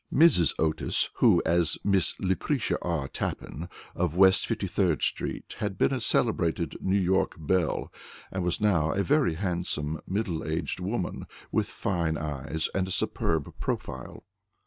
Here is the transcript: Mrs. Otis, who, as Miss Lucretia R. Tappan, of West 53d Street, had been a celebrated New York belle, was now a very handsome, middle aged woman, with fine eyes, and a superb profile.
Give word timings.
Mrs. 0.11 0.55
Otis, 0.57 1.11
who, 1.17 1.43
as 1.45 1.77
Miss 1.83 2.19
Lucretia 2.19 2.75
R. 2.81 3.07
Tappan, 3.07 3.69
of 3.93 4.17
West 4.17 4.41
53d 4.49 4.99
Street, 5.03 5.55
had 5.59 5.77
been 5.77 5.93
a 5.93 6.01
celebrated 6.01 6.75
New 6.81 6.97
York 6.97 7.35
belle, 7.37 7.93
was 8.31 8.59
now 8.59 8.93
a 8.93 9.03
very 9.03 9.35
handsome, 9.35 10.01
middle 10.07 10.43
aged 10.43 10.79
woman, 10.79 11.27
with 11.51 11.67
fine 11.67 12.17
eyes, 12.17 12.67
and 12.73 12.87
a 12.87 12.91
superb 12.91 13.53
profile. 13.59 14.23